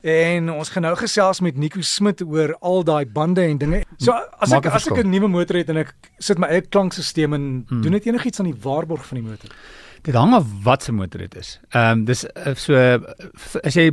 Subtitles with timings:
[0.00, 3.82] En ons gaan nou gesels met Nico Smit oor al daai bande en dinge.
[4.00, 7.34] So as ek as ek 'n nuwe motor het en ek sit my eie klankstelsel
[7.34, 7.82] en hmm.
[7.82, 9.50] doen dit enigiets aan die waarborg van die motor.
[10.02, 11.60] Dit hang af wat se motor dit is.
[11.70, 12.74] Ehm um, dis eh, so
[13.62, 13.92] as jy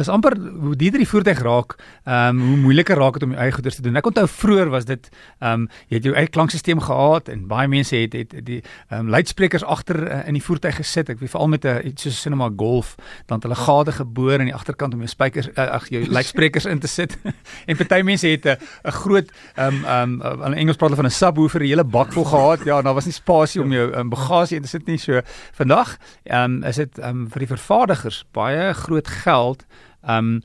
[0.00, 3.40] is amper hoe dieter die voertuig raak, ehm um, hoe moeiliker raak dit om jou
[3.42, 3.96] eie goeders te doen.
[4.00, 5.08] Ek onthou vroeër was dit
[5.40, 9.00] ehm um, jy het jou eie klankstelsel gehad en baie mense het het die ehm
[9.00, 11.12] um, luidsprekers agter uh, in die voertuig gesit.
[11.12, 12.94] Ek weet veral met 'n iets soos cinema golf,
[13.26, 16.64] dan het hulle gade geboor aan die agterkant om jou spykers uh, ag jou luidsprekers
[16.64, 17.18] in te sit.
[17.68, 21.02] en party mense het 'n 'n groot ehm um, ehm um, in Engels praat hulle
[21.02, 22.64] van 'n subwoofer, 'n hele bak vol gehad.
[22.64, 24.98] Ja, daar was nie spasie om jou um, bagasie in te sit nie.
[24.98, 25.20] So
[25.52, 29.66] vandag ehm um, is dit ehm um, vir die vervaardigers baie groot geld
[30.08, 30.42] um,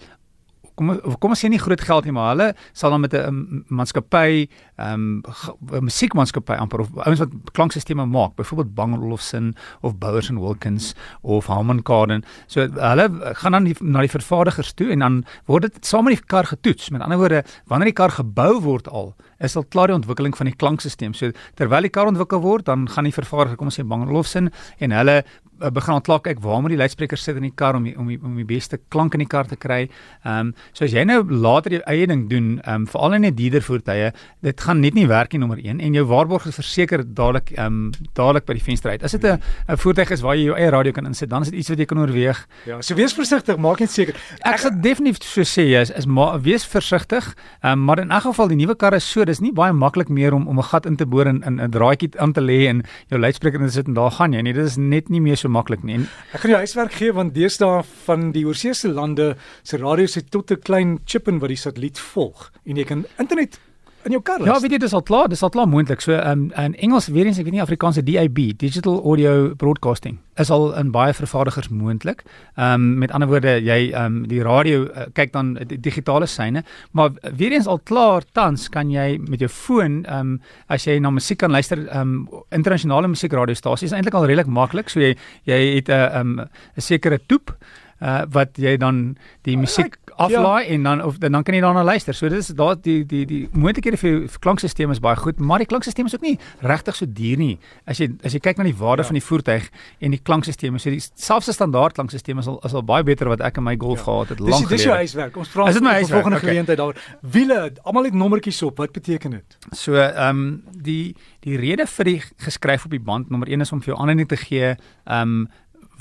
[0.77, 4.47] kom kom ons sê nie groot geld nie, maar hulle sal dan met 'n maatskappy,
[4.77, 10.39] ehm um, musiekmaatskappy amper of ouens wat klankstelsels maak, byvoorbeeld Bang Olufsen of Bowers and
[10.39, 12.23] Wilkins of Harman Kardon.
[12.47, 16.17] So hulle gaan dan die, na die vervaardigers toe en dan word dit saam met
[16.17, 16.89] die kar getoets.
[16.89, 20.45] Met ander woorde, wanneer die kar gebou word al, is al klaar die ontwikkeling van
[20.45, 21.13] die klankstelsel.
[21.13, 24.51] So terwyl die kar ontwikkel word, dan gaan die vervaardiger kom ons sê Bang Olufsen
[24.77, 25.23] en hulle
[25.57, 28.17] begin ontklak kyk waar moet die luidsprekers sit in die kar om die, om die,
[28.23, 29.87] om die beste klank in die kar te kry.
[30.23, 33.27] Ehm um, so as jy nou later jou eie ding doen, ehm um, veral in
[33.27, 34.11] die dierder voertuie,
[34.45, 37.65] dit gaan net nie werk nie nommer 1 en jou waarborg is verseker dadelik ehm
[37.65, 39.03] um, dadelik by die venster uit.
[39.03, 41.49] As dit 'n 'n voertuig is waar jy jou eie radio kan insit, dan is
[41.49, 42.47] dit iets wat jy kan oorweeg.
[42.65, 44.15] Ja, so wees versigtig, maak net seker.
[44.41, 47.35] Ek sal definitief so sê is is ma, wees versigtig.
[47.63, 50.09] Ehm um, maar in elk geval die nuwe karre is so, dis nie baie maklik
[50.09, 52.83] meer om om 'n gat in te boor en 'n draadjie aan te lê en
[53.09, 54.53] jou luidspreker in te sit en daar gaan jy nie.
[54.53, 56.01] Dit is net nie meer so so maklik nie.
[56.01, 60.31] En ek gaan jou huiswerk gee want deesdae van die oorseese lande se radio's het
[60.31, 63.59] tot 'n klein chip in wat die satelliet volg en jy kan internet
[64.03, 64.43] in jou kar.
[64.45, 66.01] Ja, weet jy, dis al klaar, dis al klaar moontlik.
[66.03, 70.51] So um, in Engels weer eens, ek weet nie Afrikaanse DAB, digital audio broadcasting is
[70.53, 72.23] al in baie vervaardigers moontlik.
[72.55, 76.27] Ehm um, met ander woorde, jy ehm um, die radio uh, kyk dan die digitale
[76.29, 80.37] syne, maar weer eens al klaar tans kan jy met jou foon ehm um,
[80.67, 84.89] as jy na musiek kan luister, ehm um, internasionale musiekradiostasies is eintlik al redelik maklik.
[84.93, 87.55] So jy jy het 'n uh, ehm um, 'n sekere toep
[88.01, 89.17] uh, wat jy dan
[89.47, 90.73] die musiek aflaai ja.
[90.73, 92.13] en dan of dan kan jy daarna luister.
[92.13, 95.69] So dis daar die die die moontlikhede vir vir klankstelsels is baie goed, maar die
[95.69, 97.57] klankstelsels is ook nie regtig so duur nie.
[97.85, 99.11] As jy as jy kyk na die waarde ja.
[99.11, 99.69] van die voertuig
[99.99, 103.43] en die klankstelsels, so die selfs standaard klankstelsels is al is al baie beter wat
[103.45, 104.07] ek in my Golf ja.
[104.09, 104.69] gehad het lank gelede.
[104.69, 105.37] Dis dis jou huiswerk.
[105.37, 106.49] Ons vra vir volgende okay.
[106.49, 107.01] geleentheid daar.
[107.21, 108.77] Wiele, almal het nommertjies op.
[108.77, 109.57] Wat beteken dit?
[109.71, 113.71] So ehm um, die die rede vir die geskryf op die band nommer 1 is
[113.71, 115.47] om vir jou aanleiding te gee ehm um,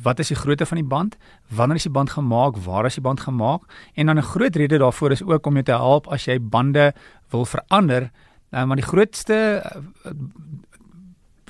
[0.03, 1.17] wat is die grootte van die band?
[1.49, 2.57] Wanneer is die band gemaak?
[2.57, 3.63] Waar is die band gemaak?
[3.95, 6.95] En dan 'n groot rede daarvoor is ook om jou te help as jy bande
[7.31, 8.11] wil verander.
[8.51, 9.63] Nou, maar die grootste
[10.07, 10.13] uh,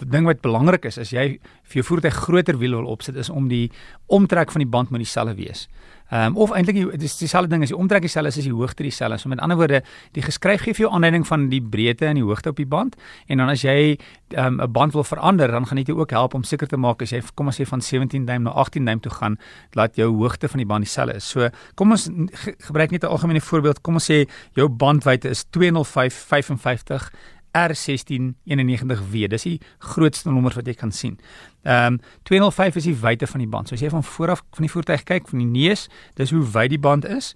[0.05, 3.49] ding wat belangrik is, as jy vir jou voertuig groter wiele wil opsit, is om
[3.49, 3.71] die
[4.07, 5.67] omtrek van die band moet dieselfde wees.
[6.07, 8.85] Ehm um, of eintlik dis dieselfde ding as die omtrek dieselfde is as die hoogte
[8.87, 9.19] dieselfde.
[9.19, 9.81] So met ander woorde,
[10.15, 12.95] die geskryf gee vir jou aanduiding van die breedte en die hoogte op die band
[13.27, 13.97] en dan as jy
[14.31, 16.77] ehm, 'n um, band wil verander, dan gaan dit jou ook help om seker te
[16.77, 19.37] maak as jy kom ons sê van 17 duim na 18 duim toe gaan,
[19.71, 21.29] dat jou hoogte van die band dieselfde is.
[21.29, 22.09] So kom ons
[22.59, 23.83] gebruik net 'n algemene voorbeeld.
[23.83, 27.11] Kom ons sê jou bandwydte is 205 55
[27.57, 29.29] R1691W.
[29.33, 31.19] Dis die grootste nommer wat jy kan sien.
[31.65, 33.69] Ehm um, 205 is die wyte van die band.
[33.69, 36.75] So as jy van vooraf van die voertuig kyk van die neus, dis hoe wyd
[36.75, 37.35] die band is.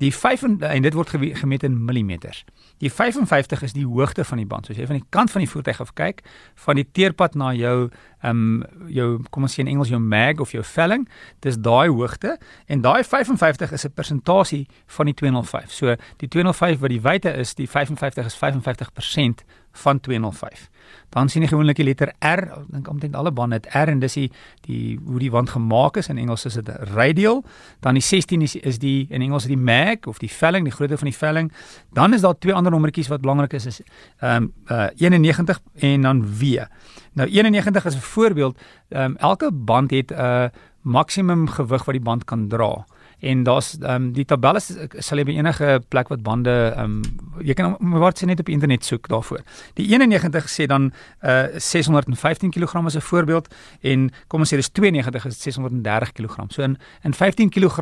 [0.00, 2.44] Die 5 en dit word gemeet in millimeters.
[2.80, 4.66] Die 55 is die hoogte van die band.
[4.66, 6.22] So as jy van die kant van die voertuig af kyk,
[6.64, 7.90] van die teerpad na jou
[8.22, 11.06] um, jou kom ons sê in Engels jou mag of jou velling,
[11.40, 12.36] dis daai hoogte
[12.66, 15.70] en daai 55 is 'n persentasie van die 205.
[15.70, 20.70] So die 205 wat die wyte is, die 55 is 55% van 205.
[21.08, 24.00] Dan sien jy gewoonlik die letter R, ek dink omtrent alle bande het R en
[24.02, 24.28] dis die
[24.66, 27.42] die hoe die wand gemaak is in Engels is dit radial.
[27.84, 30.98] Dan die 16 is is die in Engels die mag of die velling, die grootte
[30.98, 31.52] van die velling.
[31.94, 33.80] Dan is daar twee ander nommertjies wat belangrik is is
[34.20, 36.66] ehm um, uh, 91 en dan W.
[37.12, 40.44] Nou 91 is 'n voorbeeld, ehm um, elke band het 'n uh,
[40.80, 42.84] maksimum gewig wat die band kan dra
[43.20, 47.02] en daar's ehm um, die tabelle sal jy by enige plek wat bande ehm um,
[47.44, 49.40] jy kan maar sien net op internet soek daarvoor.
[49.74, 50.92] Die 91 sê dan
[51.22, 53.48] uh 615 kg as 'n voorbeeld
[53.82, 56.36] en kom ons sê dis 92 is 630 kg.
[56.48, 57.78] So in in 15 kg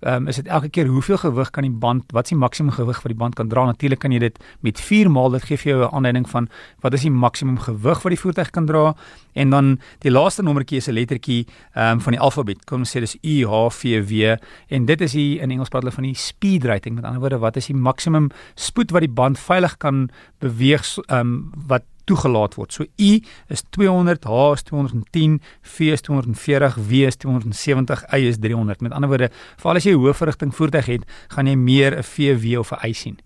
[0.00, 3.02] um, is dit elke keer hoeveel gewig kan die band wat is die maksimum gewig
[3.02, 3.64] wat die band kan dra?
[3.64, 6.48] Natuurlik kan jy dit met 4 maal dit gee vir jou 'n aanduiding van
[6.80, 8.94] wat is die maksimum gewig wat die voertuig kan dra
[9.34, 12.64] en dan die laaste nommertjie is 'n lettertjie ehm um, van die alfabet.
[12.64, 14.36] Kom ons sê dis U H V W
[14.68, 17.38] en dit is hier in Engels praat hulle van die speed rating met ander woorde
[17.38, 22.72] wat is die maksimum spoed wat die band veilig kan beweeg um, wat toegelaat word.
[22.74, 23.10] So U
[23.48, 28.80] is 200, H is 210, V is 240, W is 270, Y is 300.
[28.80, 29.30] Met ander woorde,
[29.60, 32.92] veral as jy hoë verrigting voertuig het, gaan jy meer 'n VW of 'n Y
[32.92, 33.18] sien.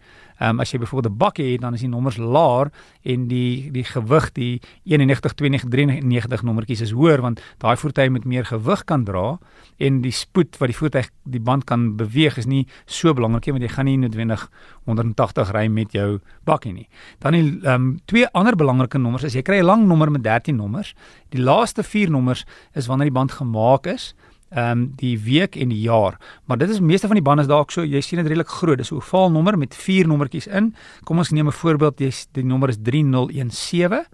[0.44, 2.70] Ehm um, as jy byvoorbeeld 'n bakkie het, dan is die nommers laer
[3.02, 8.25] en die die gewig, die 91 92 93 nommertjies is hoër want daai voertuig met
[8.25, 9.38] meer gewig kan dra
[9.79, 13.52] en die spoed wat die voertuig die band kan beweeg is nie so belangrik nie
[13.52, 14.50] want jy gaan nie noodwendig
[14.85, 16.88] 180 ry met jou bakkie nie.
[17.19, 20.23] Dan die ehm um, twee ander belangrike nommers is jy kry 'n lang nommer met
[20.23, 20.94] 13 nommers.
[21.31, 22.44] Die laaste 4 nommers
[22.75, 24.14] is wanneer die band gemaak is
[24.50, 26.19] ehm um, die week en die jaar.
[26.44, 28.79] Maar dit is meeste van die bande is dalk so, jy sien dit redelik groot.
[28.79, 30.75] Dis 'n ovaal nommer met vier nommertjies in.
[31.05, 34.06] Kom ons neem 'n voorbeeld, jy die nommer is 3017.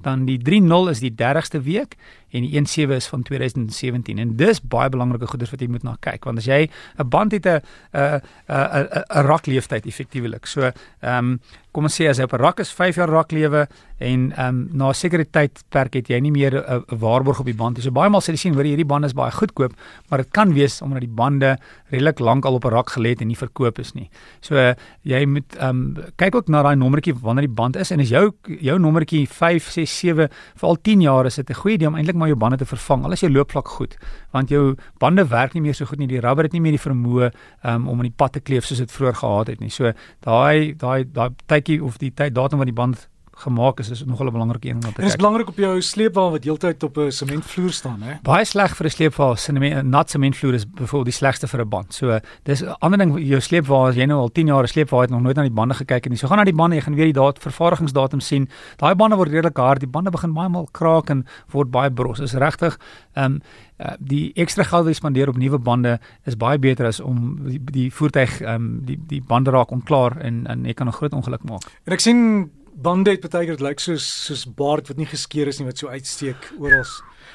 [0.00, 1.96] Dan die 30 is die 30ste week
[2.30, 5.96] en die 17 is van 2017 en dis baie belangrike goeders wat jy moet na
[6.00, 7.60] kyk want as jy 'n band het 'n
[7.92, 10.46] 'n 'n 'n rakleeftyd effektiewelik.
[10.46, 10.70] So
[11.00, 11.40] ehm um,
[11.72, 14.68] kom ons sê as hy op 'n rak is 5 jaar raklewe en ehm um,
[14.72, 17.82] na 'n sekere tydperk het jy nie meer 'n waarborg op die band nie.
[17.82, 19.72] So baie maal sê jy sien hoor hierdie bande is baie goedkoop,
[20.08, 21.58] maar dit kan wees omdat die bande
[21.90, 24.10] redelik lank al op 'n rak gelê het en nie verkoop is nie.
[24.40, 27.90] So uh, jy moet ehm um, kyk ook na daai nommertjie wanneer die band is
[27.90, 31.54] en as jou jou nommertjie 5 6 7 vir al 10 jaar is dit 'n
[31.54, 33.04] goeie idee om eintlik maar jou bande te vervang.
[33.04, 33.96] Al is jou loopvlak goed,
[34.36, 36.10] want jou bande werk nie meer so goed nie.
[36.10, 38.82] Die rubber het nie meer die vermoë um, om aan die pad te kleef soos
[38.82, 39.70] dit vroeër gehad het nie.
[39.70, 39.92] So
[40.26, 43.08] daai daai daai tydjie of die tyd datum wat die band
[43.44, 44.96] gemaak is is nogal 'n belangrike een om te kyk.
[44.96, 48.14] Dit is belangrik op jou sleepwa wat heeltyd op 'n sementvloer staan, hè.
[48.22, 49.34] Baie sleg vir 'n sleepwa.
[49.48, 51.94] 'n Nat sementvloer is byvoorbeeld die slegste vir 'n band.
[51.94, 55.00] So dis 'n ander ding jou sleepwa as jy nou al 10 jaar 'n sleepwa
[55.00, 56.16] het nog nooit na die bande gekyk nie.
[56.16, 58.48] So gaan na die bande, jy gaan weer die daad vervaardigingsdatum sien.
[58.76, 59.80] Daai bande word redelik hard.
[59.80, 62.20] Die bande begin baie maal kraak en word baie bros.
[62.20, 62.78] Is regtig
[63.14, 63.40] ehm um,
[63.78, 67.38] uh, die ekstra geld wat jy spandeer op nuwe bande is baie beter as om
[67.46, 70.92] die, die voertuig ehm um, die die bande raak onklaar en en jy kan 'n
[70.92, 71.64] groot ongeluk maak.
[71.84, 75.50] En ek sien bande het baie keer dit lyk soos soos baard wat nie geskeur
[75.50, 76.86] is nie wat so uitsteek oral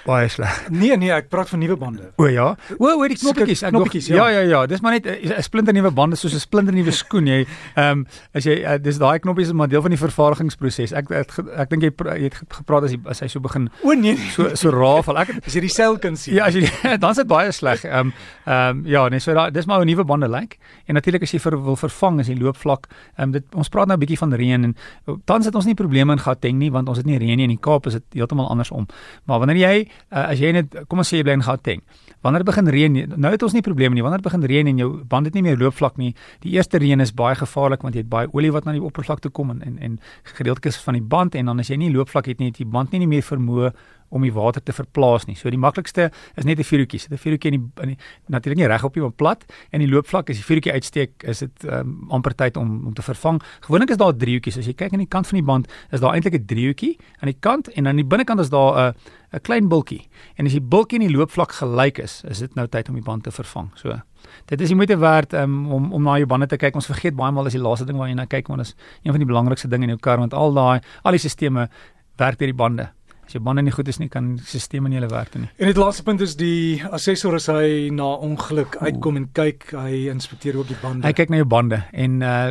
[0.05, 0.69] baie sleg.
[0.69, 2.11] Nee nee, ek praat van nuwe bande.
[2.17, 2.49] O ja.
[2.77, 4.09] O, o die knoppetjies, ek knoppetjies.
[4.11, 4.27] Ja.
[4.29, 7.27] ja ja ja, dis maar net 'n splinter nuwe bande soos 'n splinter nuwe skoen
[7.27, 7.45] jy.
[7.75, 10.93] Ehm um, as jy uh, dis daai knoppies is maar deel van die vervaardigingsproses.
[10.93, 13.93] Ek ek, ek dink jy, jy het gepraat as jy as hy so begin O
[13.93, 14.31] nee, nee.
[14.35, 15.17] so so rafel.
[15.17, 16.35] Ek as jy die sel kan sien.
[16.35, 16.67] Ja, as jy
[17.03, 17.83] dan sit baie sleg.
[17.85, 18.13] Ehm um,
[18.45, 20.41] ehm um, ja, nee, so da, dis maar 'n nuwe bande lyk.
[20.41, 20.57] Like.
[20.85, 22.87] En natuurlik as jy vir wil vervang as jy loopvlak,
[23.17, 24.75] ehm um, dit ons praat nou 'n bietjie van reën en
[25.25, 27.55] tans het ons nie probleme in Gauteng nie want ons het nie reën nie in
[27.55, 28.87] die Kaap is dit heeltemal andersom.
[29.25, 31.83] Maar wanneer jy uh, as jy net kom ons sê jy bly in Gauteng.
[32.23, 34.03] Wanneer begin reën, nou het ons nie probleme nie.
[34.05, 36.13] Wanneer begin reën en jou band het nie meer loopvlak nie,
[36.45, 39.23] die eerste reën is baie gevaarlik want jy het baie olie wat na die oppervlak
[39.23, 39.99] toe kom en en, en
[40.37, 42.91] gedeeltes van die band en dan as jy nie loopvlak het nie, het die band
[42.91, 43.73] nie, nie meer vermoë
[44.13, 45.35] om die water te verplaas nie.
[45.39, 46.99] So die maklikste is net 'n vuurtjie.
[46.99, 49.89] Sit 'n vuurtjie in die, die natuurlik nie reg op nie, maar plat en die
[49.89, 53.41] loopvlak as die vuurtjie uitsteek, is dit um, amper tyd om om te vervang.
[53.61, 54.57] Gewoonlik is daar driehoekies.
[54.57, 57.29] As jy kyk aan die kant van die band, is daar eintlik 'n driehoekie aan
[57.29, 58.93] die kant en aan die binnekant is daar 'n
[59.33, 60.07] 'n klein bultjie.
[60.37, 63.03] En as die bultjie en die loopvlak gelyk is, is dit nou tyd om die
[63.03, 63.71] band te vervang.
[63.75, 63.99] So
[64.45, 66.75] Dit is jy moet werd um, om om na jou bande te kyk.
[66.75, 69.11] Ons vergeet baie maal as die laaste ding waarna jy kyk, want dit is een
[69.11, 71.69] van die belangrikste dinge in jou kar want al daai al die stelsels
[72.17, 72.91] werk deur die bande.
[73.25, 75.49] As jou bande nie goed is nie, kan die stelsel nie hulle werk nie.
[75.57, 80.03] En die laaste punt is die assessor as hy na ongeluk uitkom en kyk, hy
[80.11, 81.07] inspekteer ook die bande.
[81.07, 82.41] Hy kyk na jou bande en uh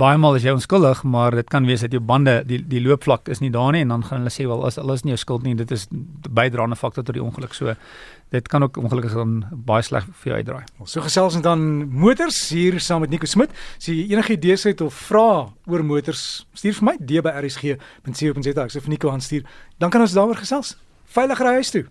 [0.00, 3.28] baie maal is jy onskuldig, maar dit kan wees dat jou bande die die loopvlak
[3.28, 5.44] is nie daar nie en dan gaan hulle sê wel as alles nie jou skuld
[5.44, 7.52] nie, dit is bydraende faktor tot die ongeluk.
[7.54, 7.74] So
[8.30, 10.64] dit kan ook ongelukkig dan baie sleg vir jou uitdraai.
[10.86, 13.50] So gesels ons dan motors hier saam met Nico Smit.
[13.76, 18.64] As jy enige idees het of vrae oor motors, stuur vir my d by rsg.co.za.
[18.64, 19.42] Ek sê vir Nico aan stuur.
[19.80, 20.74] Dan kan ons daaroor gesels.
[21.08, 21.86] Veilig ry huis toe.